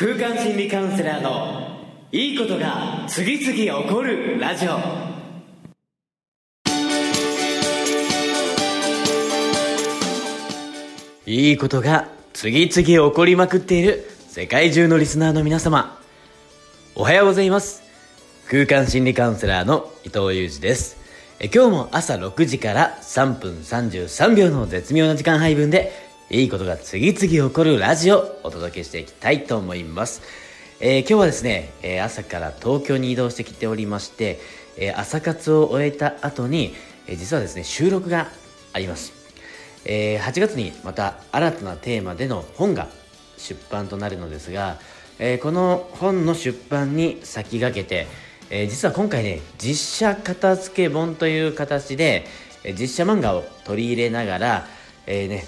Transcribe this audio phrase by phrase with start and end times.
[0.00, 1.76] 空間心理カウンセラーの
[2.12, 4.78] いいことが次々起こるラジオ。
[11.26, 15.98] いいことが次々起こりまくっている世界中のリスナーの皆様。
[16.94, 17.82] おはようございます。
[18.48, 20.96] 空間心理カウンセラーの伊藤裕二です。
[21.40, 30.20] え今日も朝6時から3分33秒の絶妙な時間配分でいいことが次々起こるラジオをお届けしていきたいと思います
[30.80, 34.38] えー、今日はですね、えー、朝から東京に移動してきておりまして、
[34.76, 36.72] えー、朝活を終えた後に、
[37.08, 38.28] え実はですね、収録が
[38.72, 39.12] あります。
[39.84, 42.86] え8月にまた新たなテーマでの本が
[43.38, 44.78] 出版となるのですが、
[45.18, 48.06] えこの本の出版に先駆けて、
[48.48, 52.24] え実は今回ね、実写片付け本という形で、
[52.62, 54.68] え実写漫画を取り入れながら、
[55.08, 55.44] えね、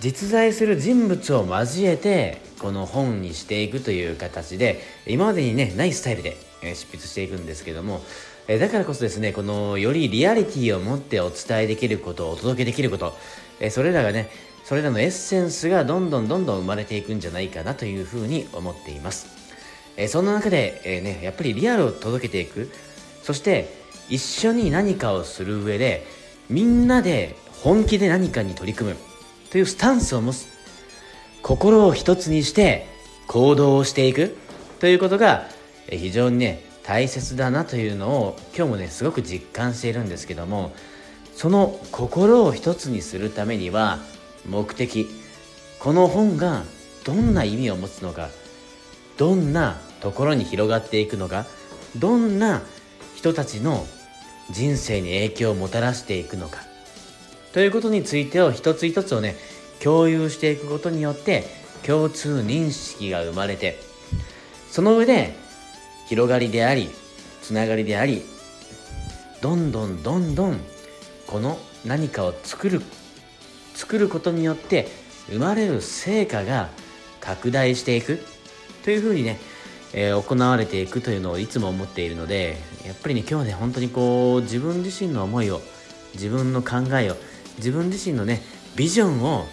[0.00, 6.36] 実在する人物を交えてこの本にしていくという形で今までにねないスタイルで
[6.74, 8.00] 執筆していくんですけども
[8.46, 13.14] だからこそですねこのよりリアリティを持ってお伝えできることお届けできること
[13.70, 14.30] それらがね
[14.64, 19.26] それらのエッセンスがどんどんどんどん生まれていくんじゃないかなというふうに思っています。
[20.08, 22.70] そんな中で、えね、やっぱりリアルを届けていく。
[23.22, 23.68] そして
[24.08, 26.06] 一緒に何かをする上で
[26.48, 28.96] みんなで本気で何かに取り組む。
[29.52, 30.46] というスタンスを持つ
[31.42, 32.86] 心を一つにして
[33.26, 34.38] 行動をしていく。
[34.80, 35.46] ということが
[35.90, 40.72] 非常にね大切だなというのを今日もねすごく実感しているんですけども
[41.34, 43.98] その心を一つにするためには
[44.48, 45.06] 目的
[45.78, 46.62] この本が
[47.04, 48.30] どんな意味を持つのか
[49.18, 51.44] どんなところに広がっていくのか
[51.98, 52.62] どんな
[53.14, 53.84] 人たちの
[54.50, 56.71] 人生に影響をもたらしていくのか
[57.52, 59.36] ということについてを一つ一つをね
[59.82, 61.44] 共有していくことによって
[61.86, 63.78] 共通認識が生まれて
[64.70, 65.34] その上で
[66.08, 66.90] 広がりであり
[67.42, 68.22] つながりであり
[69.40, 70.60] どんどんどんどん
[71.26, 72.80] この何かを作る
[73.74, 74.88] 作ることによって
[75.28, 76.68] 生まれる成果が
[77.20, 78.20] 拡大していく
[78.84, 79.38] というふうにね、
[79.92, 82.56] えー、行われていくというのをいつも思っているので
[82.86, 85.60] やっぱりね今日はね本当にこう自分自身の思いを
[86.14, 87.16] 自分の考えを
[87.58, 88.42] 自分自身のね
[88.76, 89.46] ビジョンを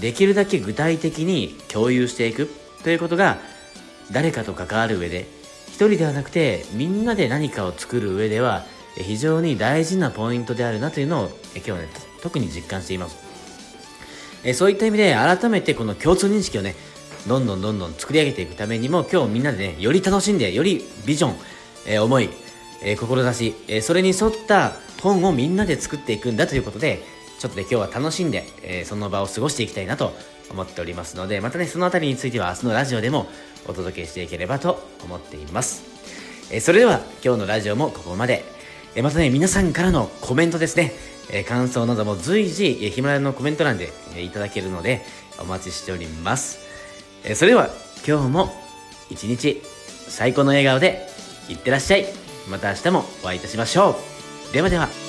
[0.00, 2.50] できるだけ具体的に共有していく。
[2.82, 3.38] ということが
[4.10, 5.26] 誰かと関わる上で
[5.68, 8.64] 一人ではなくてみんなで何かを作る上では
[8.96, 11.88] 非常に大事なポイントであるなというのを今日ね
[12.22, 13.16] 特に実感しています。
[14.44, 16.74] えそういった意味で改めてこの共通認識をね
[17.28, 21.36] どんどんどんどん作り上げていくためにも今日みんなでねより楽しんでよりビジョン、
[21.86, 22.28] え思い、
[22.82, 27.02] え志、えそれに沿った本をみんなで作っていくんだということで、
[27.38, 30.12] ちょっとね、今日は楽しんで、えー、その場を過ごしていきたいなと
[30.50, 33.26] 思っておりますので、またね、そのあたりについては明日のラジオでも
[33.66, 35.82] お届けしていければと思っています。
[36.50, 38.44] えー、それでは、今日のラジオもここまで。
[38.94, 40.92] えー、またね、皆さんからのコメントですね、
[41.30, 45.02] え感想なども随時、えヒマラヤのコメント欄で、えいただけるので、
[45.38, 46.58] お待ちしております。
[47.24, 47.70] えそれでは、
[48.06, 48.52] 今日も
[49.10, 49.62] 一日
[50.08, 51.08] 最高の笑顔で
[51.48, 52.06] いってらっしゃい。
[52.50, 54.11] また明日もお会いいたしましょう。
[54.52, 55.01] ではでは。